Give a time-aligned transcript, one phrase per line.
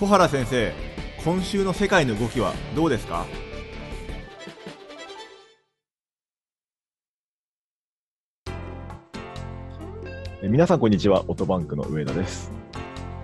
[0.00, 0.72] 小原先生
[1.22, 3.26] 今週の世界の動きはどうですか？
[10.42, 12.50] 皆さんこんにちはオートバンクの上田です。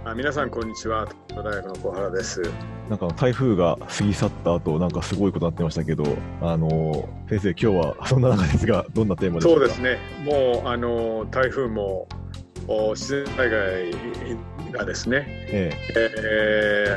[0.04, 2.42] あ皆さんこんにちは東大学の小原です。
[2.90, 6.04] なんか台風が過ぎ去った後なんかすごいことになってましたけど
[6.42, 9.60] あの先生今日はそんな中ですがどんなテーマでしょうか？
[9.60, 9.98] そうですね。
[10.26, 12.06] もうあの台風も
[12.66, 13.92] 自然災害
[14.72, 16.10] がですね、ええ。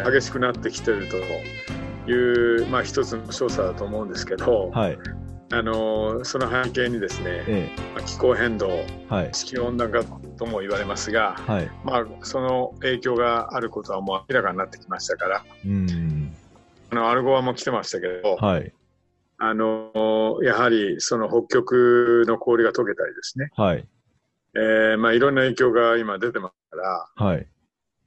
[0.01, 4.97] えー、激しくなってきているという、まあ、一つの調査だと思うんですけど、はい、
[5.51, 8.69] あのその背景にですね、ええ、気候変動、
[9.09, 10.03] はい、地球温暖化
[10.37, 16.35] とも言われますが、はい、まあ、その影響があることはもう明らかになってきましたから、うん。
[16.91, 18.73] あのアルゴアも来てましたけど、はい、
[19.37, 23.87] あのやはりその北極の氷が溶けたりですね、はい
[24.55, 27.47] えーまあ、いろんな影響が今出てますから、はい。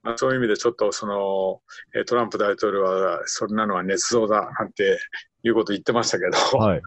[0.02, 1.60] まあ、そういう意味でちょっとその
[2.06, 4.98] トランプ大統領はそんなのは捏造だなんて
[5.44, 6.82] いうことを言ってましたけど、はい、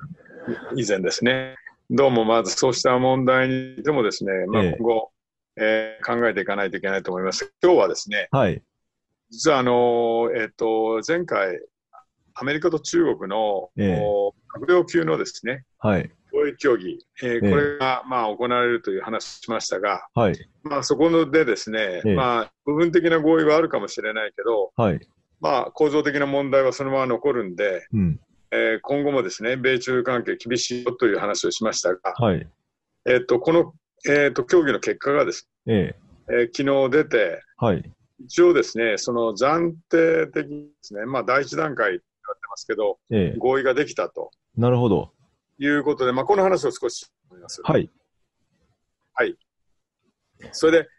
[0.75, 1.55] 以前ですね。
[1.89, 5.11] どうもまずそうした問題にでもですね、まあ、今後、
[5.55, 7.53] ええー、考えていかないといけないと思います。
[7.61, 8.61] 今日はですね、はい、
[9.29, 11.61] 実はあの、えっ、ー、と、前回、
[12.33, 24.99] アメリカと中国の、えー、閣僚級のですね、はい、貿易協議、えー、これが、まあ、行われるという話をしましたが、はい、まあ、そこでですね、えー、まあ、部分的な合意はあるかもしれないけど、はい、
[25.39, 28.19] まあ、構造的な問題はそのまま残るんで、うん、
[28.51, 32.47] えー、今後もですね、米中関係厳しいよという話をしましたが、はい、
[33.07, 33.73] えっ、と、この、
[34.07, 35.95] えっ、ー、と、協議の結果がですね、
[36.27, 44.31] えー、えー、昨日出て、はい、一応ですね、その暫定的にですね、まあ、第一段階と言われてますけど、えー、合意ができたと。
[44.57, 45.11] なるほど。
[45.57, 47.61] いうことで、まあ、この話を少し思います。
[47.63, 47.89] はい。
[49.13, 49.37] はい。
[50.51, 50.89] それで、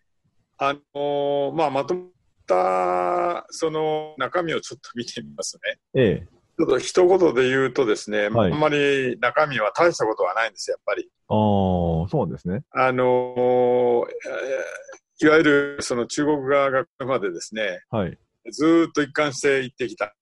[0.59, 2.05] あのー、まあ、まとまっ
[2.47, 5.79] た、その中身をちょっと見てみますね。
[5.95, 11.07] ええちょっと一言で言うとですね、はい、あんまり中身は大したことはないんですよ、やっぱり。
[11.29, 11.35] あ
[12.07, 12.63] あ、そうですね。
[12.71, 13.07] あのー、
[15.27, 18.19] いわゆるその中国側がこれまでですね、はい、
[18.51, 20.15] ずっと一貫して言ってきた。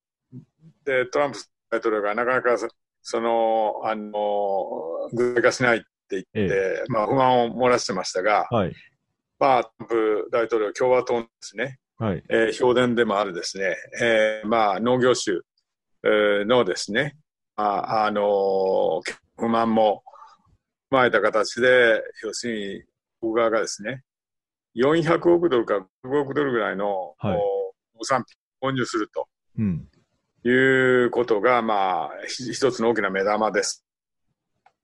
[0.84, 1.38] で、トランプ
[1.70, 2.56] 大統領がなかなか
[3.04, 8.74] その、あのー、具体化しないって言って、ええ、まあ不安を漏らしてましたが、はい、
[9.38, 15.42] まあ、トランプ大統領、共和党のですね、はい、えー、評伝でもあるですね、えー、まあ農業州、
[16.02, 17.16] のですね、
[17.56, 19.00] あ、あの、
[19.38, 20.02] 不満も
[20.90, 22.82] 踏まえた形で、要するに、
[23.20, 24.02] 僕側がですね、
[24.76, 27.38] 400億ドルか5億ドルぐらいの、はい、
[27.96, 28.24] 農産
[28.60, 29.28] 品を購入すると、
[29.58, 29.88] うん、
[30.44, 33.84] いうことが、まあ、一つの大きな目玉です。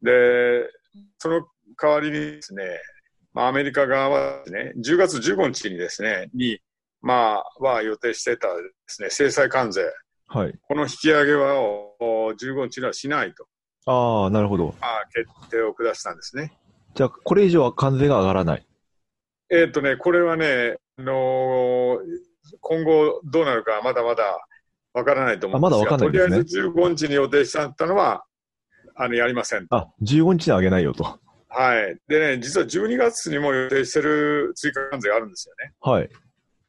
[0.03, 0.69] で、
[1.19, 1.47] その
[1.81, 2.65] 代わりにですね、
[3.33, 6.59] まあ、アメリカ側はですね、10月15日にですね、に、
[7.03, 8.55] まあ、は予定してたで
[8.87, 9.83] すね、制裁関税、
[10.27, 11.55] はい、この引き上げは
[12.01, 13.47] 15日にはしないと。
[13.87, 14.75] ああ、なるほど。
[14.81, 16.53] まあ、決定を下したんですね。
[16.95, 18.67] じゃあ、これ以上は関税が上がらない
[19.51, 21.99] えっ、とね、これはね、あのー、
[22.61, 24.23] 今後どうなるかまだまだ
[24.93, 28.25] わからないと思うんですが、まだわかんないですね、とりあえず15日に予定したのは、
[28.97, 29.67] あの、やりません。
[29.71, 31.19] あ、15日に上げないよと。
[31.49, 31.97] はい。
[32.07, 35.73] でね、実は12月にも予定してる追加関税があるんですよね。
[35.81, 36.09] はい。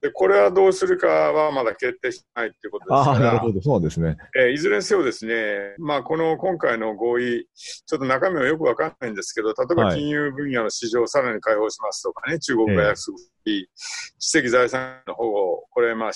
[0.02, 3.18] で、これはどうするかはまだ決定してないということですから。
[3.18, 4.18] あなるほど、そうですね。
[4.36, 13.70] えー、いずれにせよですね、まあ、この今回の合意、ちょっと中身はよくわかんないんですけど、例えば金融分野の市場をさらに開放しますとかね、中国が約束し、
[14.18, 16.12] 知的財産の保護、これ、まあ、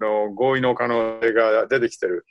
[0.00, 2.26] の合意の可能性が出てきてる。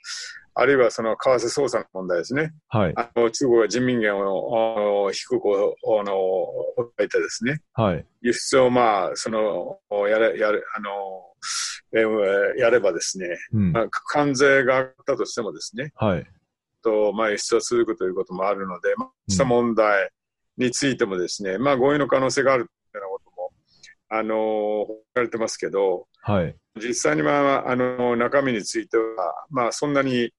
[0.56, 2.52] あるいはその為替操作の問題ですね。
[2.68, 2.92] はい。
[2.96, 7.60] あの中国が人民元を低くあの、置いてですね。
[7.72, 8.06] はい。
[8.22, 10.90] 輸出をまあ、その、やれ、やれ、あの、
[11.92, 15.92] えー、やればですね、うん、まあ、関税が上がったとしてもですね。
[15.96, 16.26] はい。
[16.82, 20.10] と、まあ、輸出は続くということもあるので、まあ、した問題
[20.56, 22.70] についてもですね、うん、まあ、合意の可能性がある
[24.08, 26.56] あの、報られてますけど、はい。
[26.76, 29.04] 実際にまあ、あの、中身については、
[29.50, 30.30] まあ、そんなに、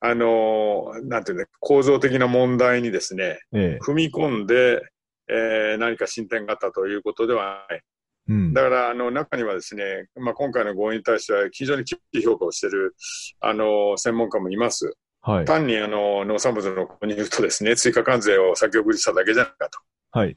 [0.00, 4.82] あの、なんていうね、構造的な問題にですね、ええ、踏み込んで、
[5.28, 7.82] えー、何か進展があったということではない。
[8.28, 12.96] うん、だから、あの、中にはですね、まあ、今回の合意に対しては非常に厳しい評価をしている、
[13.40, 14.94] あの、専門家もいます。
[15.20, 19.78] はい、単に、あの、農産物の購入とですね、追加関税を先送りしただけじゃないかと。
[20.10, 20.36] はい。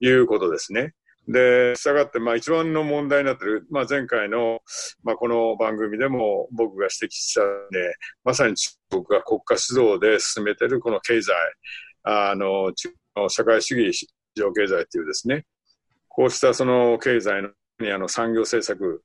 [0.00, 0.94] いうことですね。
[1.28, 4.60] で、したがって、まあ一番の問題になってる、まあ前回の、
[5.04, 7.94] まあこの番組でも僕が指摘したんで、
[8.24, 11.32] まさに中国が国家主導で進めてるこの経済、
[12.02, 15.44] あの、中の社会主義市場経済っていうですね、
[16.08, 19.04] こうしたその経済のあの産業政策、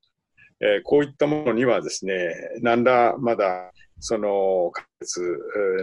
[0.60, 5.22] えー、こういったものにはですね、なんらまだその解決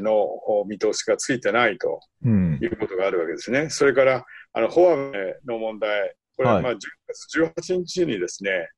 [0.02, 0.28] の
[0.66, 3.60] 見通しがついてないということがあるわけですね。
[3.60, 6.78] うん、それから、あの、フォアの問題、これはまあ10
[7.08, 8.68] 月18日にですね、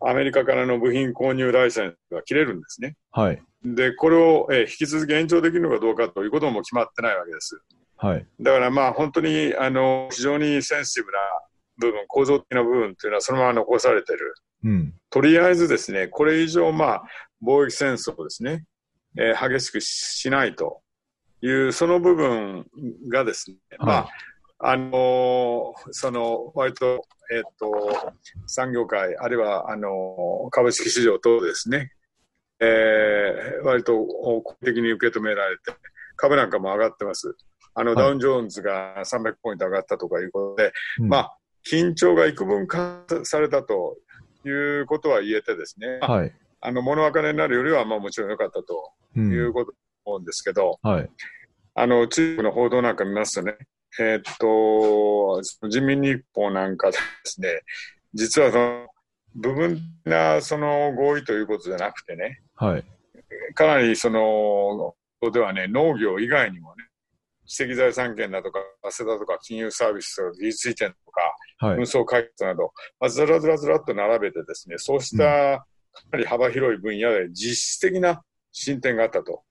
[0.00, 2.96] アメリカからの部品購入ライセンスが切れるんですね。
[3.12, 3.42] はい。
[3.64, 7.60] で、これを、えー、引き続き延長できるのかどうかということも決まってないわけです。
[7.96, 8.26] はい。
[8.40, 11.18] だからまあ本当に、あの、非常にセンシティブな
[11.78, 14.34] 部分、構造的な部分っていうのはそのまま残されてる。
[14.64, 14.94] うん。
[15.10, 17.02] とりあえずですね、これ以上まあ、
[17.44, 18.64] 貿易戦争ですね、
[19.16, 20.80] えー、激しくしないと
[21.42, 22.66] いう、その部分
[23.08, 24.08] がですね、はい、まあ、
[24.64, 28.14] あのー、その、割と、えっ、ー、と、
[28.46, 31.92] 産業界、あるいは、あのー、株式市場等ですね、
[32.60, 35.74] えー、割と好的に受け止められて、
[36.16, 37.34] 株なんかも上がってます。
[37.74, 41.36] あの、はい、ダウン・ジョーンズが300ポイント上がったとかいうことで、うん、まあ、
[41.68, 43.96] 緊張が幾分化されたと
[44.46, 49.72] いうことは言えてですね、はい、あの、物別れになるよりは、まあもちろん良かったということ
[50.04, 51.10] 思うんですけど、うん、はい、
[51.74, 53.56] あの、中国の報道なんか見ますとね、
[53.98, 57.62] えー、っと、人民日報なんかですね、
[58.14, 58.86] 実はその、
[59.34, 62.84] 部分なその合意ということじゃなくてね、はい、
[63.54, 64.94] かなりその、
[65.30, 66.84] ではね、農業以外にもね、
[67.46, 68.60] 知的財産権だとか、
[68.90, 75.66] 早稲田とか金融サービスとか技術移転とか、はい、運送開発など、まあ、ずらずらずらっと並べてですね、そうしたか
[76.12, 78.22] なり幅広い分野で実質的な
[78.52, 79.42] 進展があったと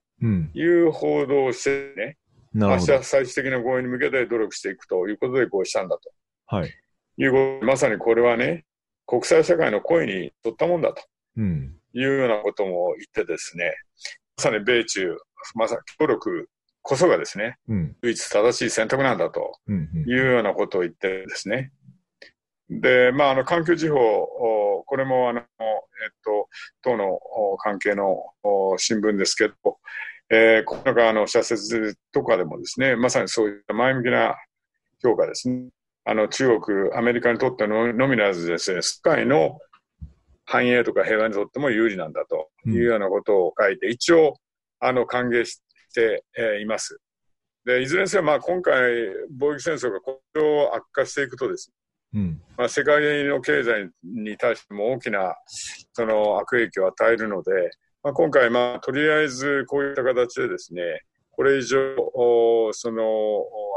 [0.54, 2.18] いう報道をしてね、
[2.54, 6.10] 明日最終的な合意に向けて努力していくということで合意したんだと。
[6.46, 6.72] はい。
[7.18, 8.64] いうことまさにこれはね、
[9.06, 11.02] 国際社会の声に取ったもんだと。
[11.36, 11.76] うん。
[11.94, 13.74] いうようなことも言ってですね、
[14.36, 15.16] まさに米中、
[15.54, 16.48] まさに協力
[16.82, 21.70] こそがですね、うん、唯一正しい選択なんだというようなことを言ってですね。
[22.68, 23.96] で、まあ、あの、環境時報、
[24.86, 25.46] これも、あの、えっ
[26.24, 26.48] と、
[26.82, 27.18] 党の
[27.58, 28.16] 関係の
[28.78, 29.78] 新聞ですけど、
[30.34, 34.34] えー、この中の社説とかでもですね、まさにそういった前向きな
[35.02, 35.68] 評価ですね。
[36.06, 39.58] あの、中国、アメリカにとってののみならずですね、世界の
[40.46, 44.34] 繁栄とか平和にとっても有利なんだというようなことを書いて、うん、一応、
[44.80, 45.60] あの、歓迎し
[45.92, 46.98] て、えー、います。
[47.66, 48.74] で、いずれにせよ、まあ、今回、
[49.38, 51.70] 貿易戦争がこれを悪化していくとです
[52.14, 55.34] ね、うん、まあ、世界の経済に対しても大きな
[55.92, 57.70] その悪影響を与えるので、
[58.02, 60.82] まあ、今回、まあ、とりあえずこういった形でですね、
[61.30, 61.78] これ以上、
[62.72, 63.04] その、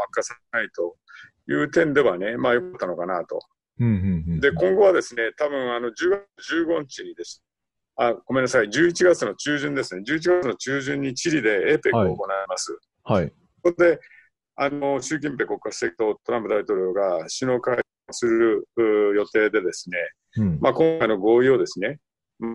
[0.07, 0.95] 悪化さないと
[1.47, 3.39] いう点ではね、まあ、良かったのかなと。
[4.39, 5.93] で、今後はですね、多分、あの、10
[6.37, 7.43] 月15日にです
[7.97, 12.77] あ、ごめんなさい、11月の中旬ですね、11月の中旬にチリで APEC を行います。
[13.03, 13.31] はい。
[13.63, 13.99] そこで、
[14.55, 18.67] あの、習近平国家主席とトランプ大統領が首脳会談する
[19.15, 19.97] 予定でですね、
[20.37, 21.99] うん、まあ、今回の合意をですね、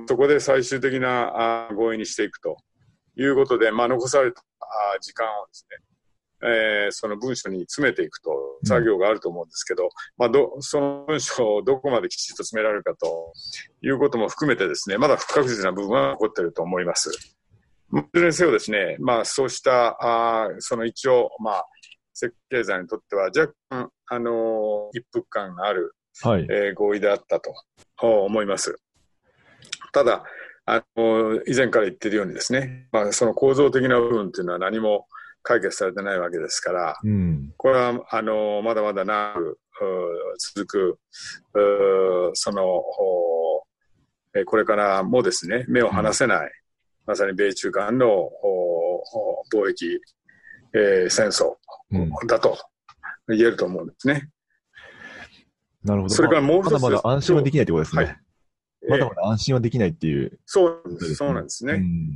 [0.06, 2.56] そこで最終的な合意にしていくと
[3.16, 4.42] いうことで、まあ、残された
[5.00, 5.90] 時間をですね、
[6.42, 8.30] えー、その文書に詰めていくと
[8.64, 13.32] 作業があると思うんですけど、うん、まあど、その文書をどこまできちっと詰められるかと
[13.82, 17.10] いうことも含めてですね、まだ不確実な部分は残っていると思います。
[17.92, 21.66] いずれにせよですね、まあ、そうした、あその一応、まあ、
[22.14, 27.52] 設計経済にとっては若干、あのー、一服感がある、はい、えー、合意であったと
[28.00, 28.76] 思います。
[29.92, 30.24] ただ、
[30.66, 35.06] あの以前から言っているようにですね、まあ、その構造的な部分というのは何も
[35.42, 39.58] 解決されてないわけですから、うん、これはあのまだまだ長く
[40.54, 40.98] 続く
[42.34, 42.62] その
[44.44, 46.50] これからもですね目を離せない、うん、
[47.06, 48.30] まさに米中間の
[49.52, 49.98] 貿易、
[50.74, 51.56] えー、戦争
[52.28, 52.58] だと
[53.28, 54.28] 言えると思うんですね。
[55.82, 56.14] なるほど。
[56.14, 58.04] それからもう一つ、まだまだ安心はできないということですね。
[58.04, 58.29] はい
[58.88, 61.74] まだまだ安心はできないっていう、そうそうなんですね。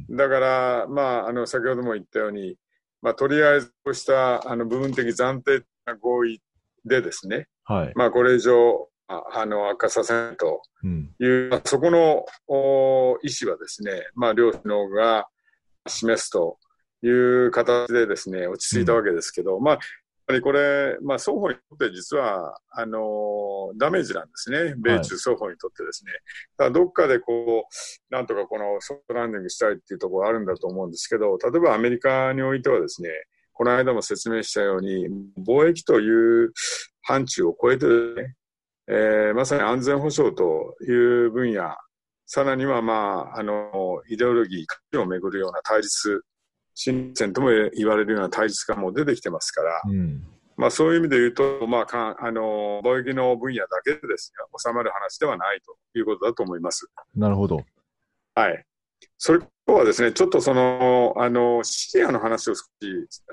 [0.09, 2.56] うん、だから、まあ、あの、先ほども言ったように、
[3.02, 6.42] まあ、とりあえずこうしたあの部分的暫定な合意
[6.87, 10.62] でですね、はい、まあ、これ以上あの悪化させないと
[11.21, 11.49] いう、うん。
[11.50, 15.28] まあ、そこのお意思はですね、まあ、両首脳が
[15.87, 16.59] 示すと
[17.02, 19.78] いう形でですね、落ち着いたわけですけど、うん、まあ、
[20.26, 24.75] ぱりこれ、まあ、双方にとって実は、あのダメージなんですね。
[24.78, 26.12] 米中双方にとってですね。
[26.59, 33.11] はい、どっかでこう、なんとかこのソフトランディングしたいっていうところがあるんだと思うんですけど、例えばアメリカにおいてはですね、
[33.52, 35.07] この間も説明したように、
[35.38, 36.52] 貿易という
[37.02, 38.35] 範疇を超えてね、
[38.88, 41.75] えー、まさに安全保障という分野、
[42.26, 46.23] さらにはまあ、あの、イデオロギー、価値をめぐるような対立
[46.75, 50.25] 新鮮とも言われるような対立がもう出てきてますから、うん、
[50.57, 56.88] まあ、そういう意味で言うと、まあ、かあの貿易の分野だけでですね、収まる話ではないということだと思います。
[57.14, 57.64] なるほど。
[58.35, 58.64] はい。
[59.19, 62.69] それとはですね、ちょっとその、あの、シリアの話を少し、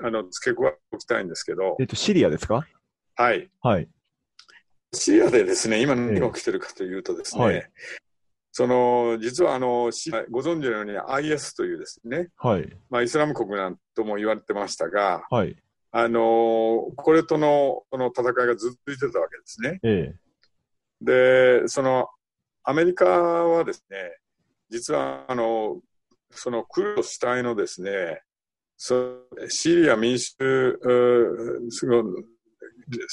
[0.02, 1.76] あの、付け加えておきたいんですけど。
[1.80, 2.66] えっと、シリアですか？
[3.16, 3.50] はい。
[3.60, 3.88] はい。
[4.94, 7.70] シリアでですね、今何が起きてるかというとですね、はい、
[8.52, 9.90] その、実はあの、
[10.30, 12.70] ご存知のように IS というですね、はい。
[12.90, 15.56] まあ、イスラム国なんとも言われてましたが、はい。
[15.90, 19.80] あの、これとの、この戦いがずっと続いてたわけですね。
[19.82, 21.62] ええ。
[21.62, 22.08] で、その、
[22.62, 24.18] アメリカはですね、
[24.68, 25.80] 実は、あの、
[26.30, 28.22] そのクルド主体のですね、
[29.48, 30.34] シリア民主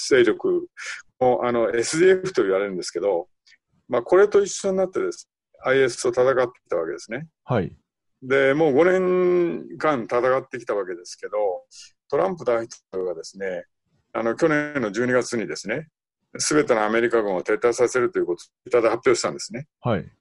[0.09, 0.67] 勢力
[1.21, 3.27] のあの SDF と言われるんですけど、
[3.89, 5.29] まあ、これと一緒になってです、
[5.65, 7.27] IS と戦ってきたわけですね。
[7.43, 7.75] はい。
[8.21, 11.33] で、もう5年間戦ってきたわけですけど、
[12.09, 13.65] トランプ大統領がですね、
[14.13, 15.87] あの、去年の12月にですね、
[16.37, 19.67] すべてのアメリカ軍を撤退させるということをいただ発表したんですね。
[19.81, 20.11] はい。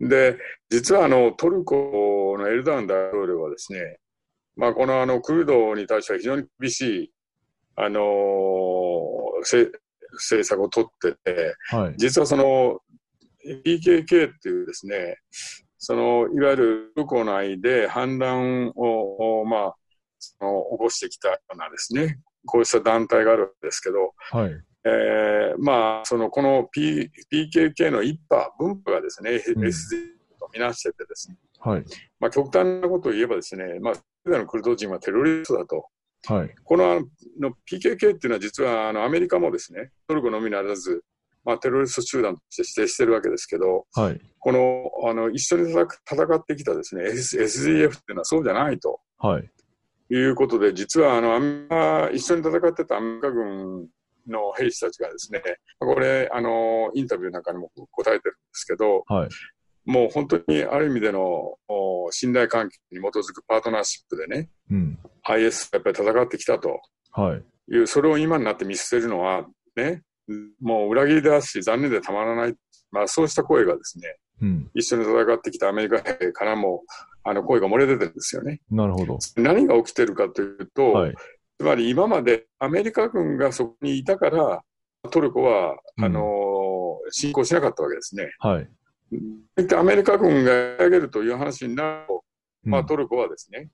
[0.00, 0.36] で、
[0.68, 3.98] 実はあの、トルコのエルダーン大統領はですね、
[4.56, 7.12] まあ、このあの、クルドに対しては非常に厳しい、
[7.76, 9.70] あのー、
[10.14, 12.78] 政策を取ってて、はい、実はその
[13.64, 15.18] PKK っていうですね、
[15.78, 19.74] そのいわゆるトルコ内で反乱を、まあ、
[20.18, 24.50] その起こしてきたようなですね、こうした団体があるわけですけど、はい、
[24.84, 29.72] えー、まあ、そのこの、P、PKK の一派、分派がですね、うん、SD
[30.38, 31.84] とみなしててですね、はい。
[32.18, 35.86] まあ、極端なことを言えばですね、まあ、すべてのクルド人はテロリストだと。
[36.26, 37.00] はい、この
[37.40, 41.02] の PKK っていうのは実はあのアメリカもですね、トルコのみならず、
[41.44, 49.00] まあ、テロリスト集団として指定してるわけですけど、はい、このあの一緒に戦ってきたですね、SDF っていうのはそうじゃないと。
[49.18, 49.50] はい、
[50.10, 53.88] いうことで、実はあのアメリカ一緒に戦ってたアメリカ軍
[54.28, 55.42] の兵士たちがですね、
[55.78, 59.28] これ、あのインタビューなんかにも答えてるんですけど、はい、
[59.84, 61.54] もう本当にある意味での
[62.10, 66.80] 信頼関係に基づくパートナーシップでね、うん、IS やっぱり戦ってきたと。
[67.34, 67.76] い。
[67.76, 69.46] う、それを今になって見捨てるのは、
[69.76, 70.02] ね、
[70.60, 72.54] もう裏切りだし、残念でたまらない、
[72.90, 76.82] まあ、そうした声がですね、うん、一緒に戦ってきたアメリカ兵からも
[77.24, 78.60] あの声が漏れ出てるんですよね。
[78.70, 79.18] なるほど。
[79.36, 81.14] 何が起きてるかというと、はい、
[81.58, 84.62] つまり今までアメリカ軍がそこにいたから、
[85.10, 88.30] トルコは、あの侵攻しなかったわけですね。
[88.38, 88.68] はい、
[89.76, 92.24] アメリカ軍が上げるという話になると、
[92.64, 93.68] まあ、トルコはですね、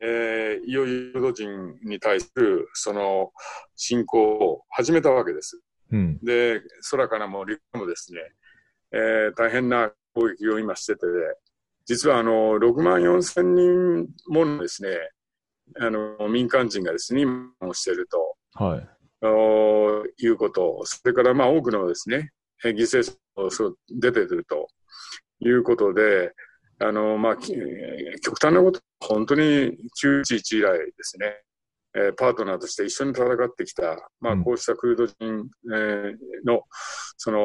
[0.00, 3.32] えー、いよいよユダ人に対するその
[3.74, 5.60] 侵攻を始めたわけです。
[5.92, 8.20] うん、で、空からも陸もですね、
[8.92, 11.00] えー、大変な攻撃を今してて、
[11.86, 14.90] 実はあの6万4千人ものですね、
[15.80, 22.32] あの民間人がですね、今をしていると、はい、いうこと、それからまあ多くのですね、
[22.64, 24.68] 犠牲者が出てくると
[25.40, 26.32] いうことで、
[26.78, 31.42] あの、まあ、極端なこと、本当に911以来ですね、
[31.94, 36.62] えー、パートナーとして一緒に戦ってきた、まあ、こうしたクルド人、えー、の、
[37.16, 37.38] その、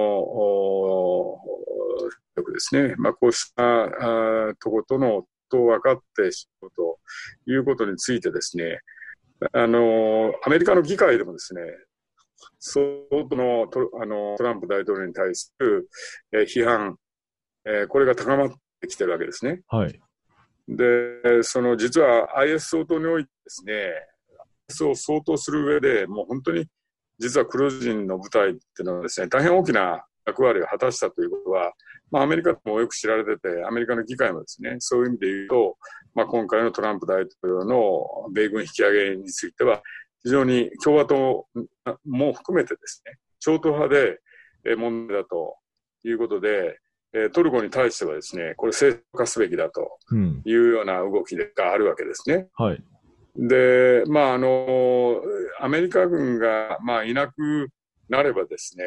[2.51, 6.99] ですね、まあ、こうしたあとことの、と分かってしまうと
[7.45, 8.79] いうことについてですね、
[9.53, 11.61] あの、アメリカの議会でもですね、
[12.59, 12.85] 相
[13.29, 15.89] 当のトあのトランプ大統領に対する、
[16.31, 16.97] えー、批判、
[17.65, 19.61] えー、これが高まってきてるわけですね。
[19.67, 19.99] はい。
[20.67, 23.73] で、その実は IS 相当においてですね、
[24.69, 26.65] IS を相当する上で、もう本当に
[27.19, 31.71] 実はクルーズ人の部隊っていうのはですね、大変大きな役割を果たしたということは、
[32.09, 35.77] まあ、アメリカもよく知られてて、アメリカの議会もですね、そういう意味で言うと、
[36.15, 39.81] まあ、今回のトランプ大統領の米軍引き上げについては、
[40.23, 41.47] 非常に共和党
[42.05, 43.93] も含めてですね、超党派
[44.63, 45.57] で問題だと
[46.03, 46.79] いうことで、
[47.33, 49.99] トルコに対してはですね、これ正当化すべきだと
[50.45, 52.47] いうような動きがあるわけですね。
[52.57, 52.83] うん、はい。
[53.35, 55.21] で、まあ、あの、
[55.59, 57.69] アメリカ軍が、まあ、いなく
[58.09, 58.83] なればですね、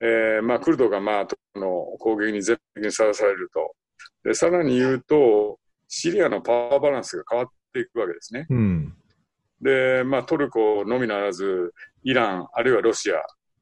[0.00, 1.68] えー、まあ、クルドが、まあ、の
[1.98, 3.74] 攻撃に絶対にさらされると。
[4.24, 8.46] で、さらに言うと、シリアのパワーバランスが変わっていくわけですね。
[8.50, 8.94] うん、
[9.60, 13.16] で、まあ、トルコのみならず、イラン、あるいはロシア、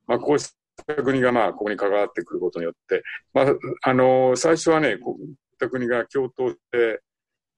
[0.06, 0.52] まあ、こうし
[0.84, 3.46] た国が、まあ、ここに関わってくることによって、まあ、
[3.82, 7.02] あの、最初はね、こういった国が共闘して、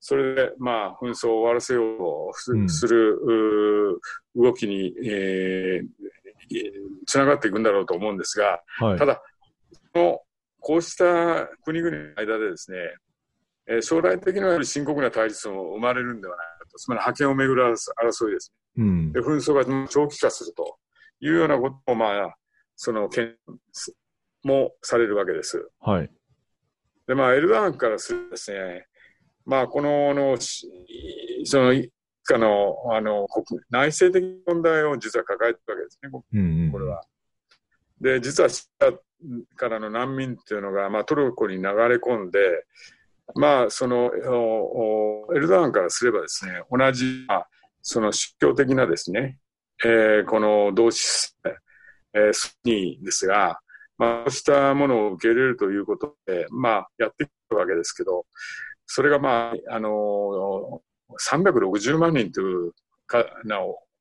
[0.01, 2.33] それで、まあ、紛争を終わらせようと
[2.69, 3.19] する、
[4.35, 5.89] うん、動きに、えー、
[7.07, 9.23] つながっていくんだろうと思うんですが、はい、ただ、
[9.95, 10.21] の
[10.61, 12.79] こうした国々の間でですね、
[13.69, 18.85] えー、将来的には深刻な対立も生まれるんではないかと、つまり覇権をめぐる争いですね。
[18.85, 20.79] うん、で紛争が長期化すると
[21.21, 22.35] いうようなことも、まあ、
[22.77, 23.37] その、けん
[24.45, 25.69] もされるわけです。
[25.81, 26.11] はい。
[27.07, 28.87] で、まあ、エルダーンからするとですね、
[29.45, 30.37] まあ、この、の
[31.45, 31.93] その、一
[32.25, 33.27] 家の、あの、
[33.71, 37.05] 内政的問題を実は抱えてるわけですね、これは。
[38.01, 42.39] で、実はシリアからの難民っていうのが、まあ、トルコに流れ込んで、
[43.35, 44.11] まあ、その、
[45.35, 47.49] エルドアンからすればですね、同じ、まあ、
[47.81, 49.39] その宗教的なですね、
[49.85, 51.35] えー、この同志、
[52.15, 53.61] えー、スニーですが、
[53.99, 58.27] まあ、こうしたものを受け入れるということで、まあ、やってきたわけですけど、
[58.87, 60.81] それがまあ、あのー、
[61.31, 62.73] 360万人という
[63.07, 63.59] かな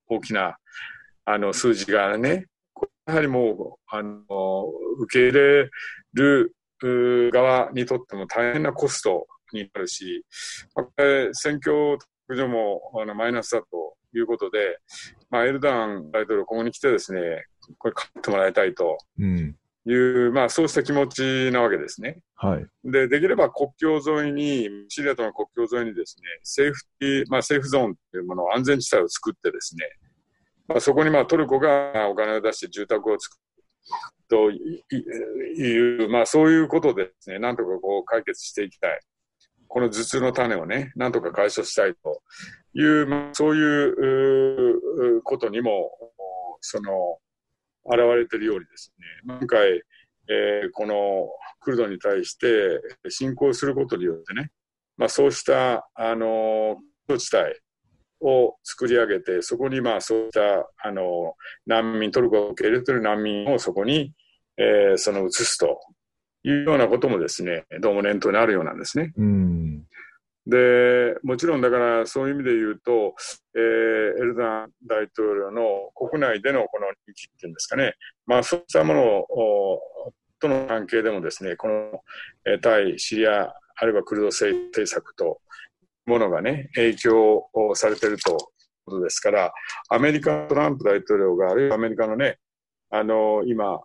[0.08, 0.58] 大きな
[1.26, 2.48] あの数字がね、
[3.08, 4.66] やはりもう、あの、
[5.00, 5.70] 受け入れ
[6.14, 6.56] る
[7.32, 10.26] 側にとっても大変なコストになるし、
[10.74, 14.80] これ選挙特上もあのマイナスだということで、
[15.30, 17.46] まあ、エルダン大統領、ここに来てですね、
[17.78, 22.22] これ、勝ってもらいたいという、うん、まあ、そうした気持ちなわけですね。
[22.36, 22.68] はい。
[22.84, 29.86] で、できれば国境沿いに、シリアとの国境沿いにですね、セーフティー、まあ、セーフゾーンというものを安全地帯を作ってですね、
[30.68, 33.42] まあ、そこにまあトルコがお金を出して住宅を作る
[34.30, 39.00] という、まあ、そういうことでですね、なんとかこう解決していきたい。
[39.68, 42.22] この頭痛の種をね、なんとか解消したいと
[42.74, 44.72] いう、まあ、そうい
[45.18, 45.92] うことにも、
[46.60, 47.20] その、
[47.86, 48.94] 現れているようにです
[49.28, 49.82] ね、今回、
[50.30, 51.28] えー、この
[51.60, 54.52] クルドに対して侵攻することによってね、
[54.98, 57.56] まあ、そうした、あの、地帯、
[58.22, 61.34] を作り上げて、そこにまあそういったあの
[61.66, 64.14] 難民、トルコが受け入れている難民をそこに、
[64.58, 65.80] えー、その移すと
[66.44, 69.12] いうようなこともですね、どうも念頭にあるようなんですね。
[69.18, 69.84] うん
[70.52, 73.16] で、もちろんだからそういう意味で言うと、
[73.56, 73.64] えー、エ
[74.20, 77.96] ルダン大統領の国内でのこの人気っていうんですかね、
[78.28, 79.80] まあそういったものを
[80.40, 82.02] との関係でもですね、この、
[82.46, 85.40] えー、対シリア、あるいはクルド政策と
[86.06, 88.38] ものがね、影響をされているという
[88.86, 89.54] ことですから、
[89.90, 92.40] アメリカトランプ大統領が、あるいはアメリカのね、
[92.90, 93.80] あの、今、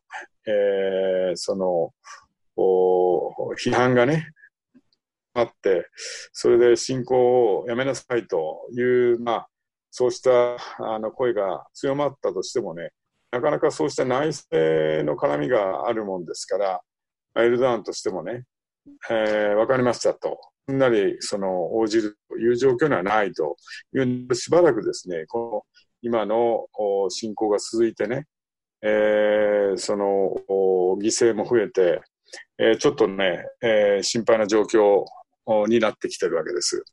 [0.46, 1.92] えー、その
[2.56, 4.30] お、批判がね、
[5.38, 5.88] あって、
[6.32, 8.82] それで侵攻をやめなさいとい
[9.14, 9.48] う、まあ、
[9.90, 12.90] そうしたあの声が強まったとしてもね、
[13.30, 16.80] なかなかそうした内政の絡みがあるもんですから、
[17.36, 18.44] エルドアンとしてもね、
[19.10, 20.38] えー、分かりましたと。
[20.68, 23.56] すんなりその応じるという状況にはないと
[23.94, 26.66] いうしばらくですね、この今の
[27.08, 28.26] 侵攻が続いてね、
[28.82, 30.34] えー、その
[31.00, 32.00] 犠牲も増えて、
[32.58, 35.04] えー、ちょっとね、えー、心配な状況
[35.68, 36.84] になってきてるわけです。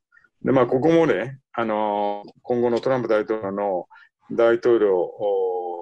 [0.43, 3.85] で、まあ、ここもね、あのー、今後のトランプ大統領の
[4.31, 5.09] 大統領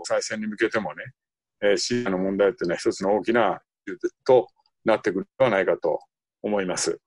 [0.05, 1.03] 再選に向けてもね、
[1.61, 3.61] えー、シリアの問題っていうのは一つの大きな
[4.25, 4.47] と
[4.85, 5.99] なってくるではないかと
[6.41, 6.99] 思います。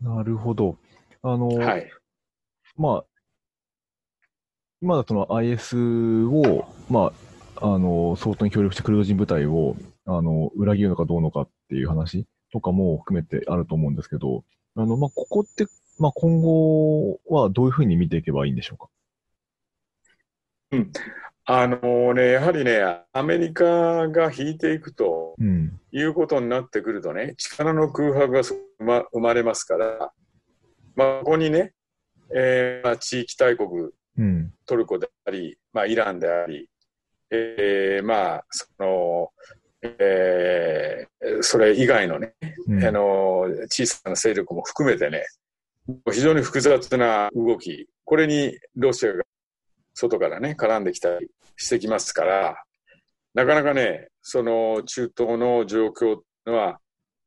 [0.00, 0.78] なるほど。
[1.22, 1.90] あの、はい、
[2.76, 3.04] まあ、
[4.80, 5.76] 今だとの IS
[6.26, 7.12] を、ま
[7.56, 14.44] あ、あの、相当に協力してクルド人部隊を、あの、裏切るのかどうのかっていう話とかも含めてあると思うんですけど、
[14.76, 15.66] あの、まあ、ここって、
[15.98, 18.88] まあ、今後はどういうふうに見ていけばいいんでしょうか？
[20.72, 20.92] うん。
[21.44, 22.80] あのね、やはりね、
[23.12, 25.34] アメリカが引いていくと、
[25.90, 30.12] いうことになってくるとね、力の空白が生ま生まれますから、
[30.94, 31.72] まあ、ここにね、
[32.32, 36.68] えーまあ、地域大国、うん、トルコであり、まあ、イランであり、
[37.30, 39.30] えー、まあ、その、
[39.82, 42.34] えー、それ以外のね、
[42.68, 45.24] うん、あの、小さな勢力も含めてね、
[46.12, 49.22] 非常に複雑な動き、これにロシアが
[49.94, 52.62] 外からね、絡んできたりしてきますから、
[53.34, 56.78] なかなかね、その中東の状況は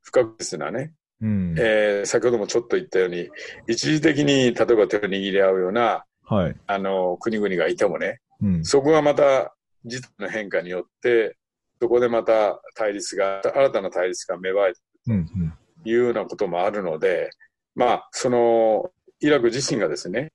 [0.02, 3.30] 不確実なね、うん、えー、先ほどもちょっと言ったように、
[3.68, 11.38] 一時的に例えば手を握り合うような、はい、あの国々がいてもね、うん、そこがまた事態の変化によって、
[11.84, 15.26] そこでまた対立が、新たな対立が芽生えてる
[15.84, 17.30] というようなこともあるので、
[17.76, 20.32] まあ、そのイラク自身がですね、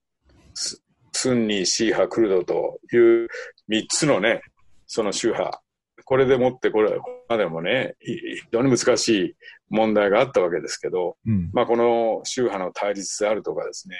[0.52, 3.28] スンニ、シーハ、クルドという
[3.70, 4.42] 3つのね、
[4.86, 5.62] その宗派、
[6.04, 8.20] これでもって、これ、ここまでもね、非
[8.52, 9.34] 常に難しい
[9.70, 13.96] 問題があったわけですけど、うん、まあこの宗派の対立であるとかですね、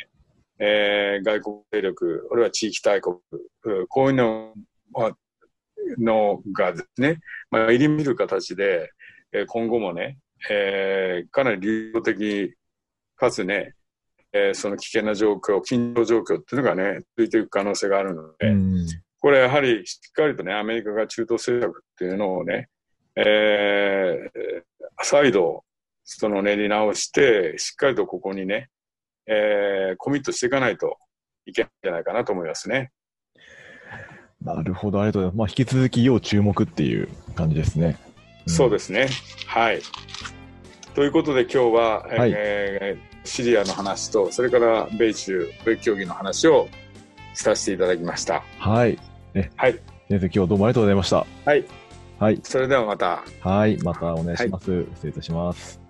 [0.58, 3.16] えー、外国勢力、あるいは地域大国、
[3.88, 4.52] こういうの
[5.98, 7.20] のがですね、
[7.50, 8.90] まあ、入り見る形で、
[9.48, 10.18] 今後もね、
[10.50, 12.54] えー、かなり流動的
[13.16, 13.74] かつね、
[14.32, 18.54] えー、その危険な状況、緊張状況っていうのがね、続いていく可能性があるので、
[19.20, 22.68] これやはりしっかりとね、アメリカが中東政策っていうのをね、
[23.16, 24.62] えー、
[25.02, 25.64] 再度、
[26.04, 28.68] その練り直して、しっかりとここにね、
[29.26, 30.98] えー、コミットしていかないと
[31.44, 32.92] いけないんじゃないかなと思いますね。
[34.44, 35.38] なるほど、ありがとうございます。
[35.38, 37.98] まあ、引き続き要注目っていう感じですね。
[38.46, 39.08] うん、そうですね。
[39.46, 39.80] はい。
[40.94, 46.68] ということで今日は、はい、えー、シリアの話と、それから米中、米協議の話を
[47.34, 48.42] させていただきました。
[48.58, 48.98] はい。
[49.34, 49.72] ね、はい。
[50.08, 51.26] 先生、今日どうもありがとうございました。
[51.44, 51.64] はい。
[52.18, 52.40] はい。
[52.42, 53.22] それではまた。
[53.40, 53.76] はい。
[53.82, 54.70] またお願いします。
[54.70, 55.87] はい、失礼いたします。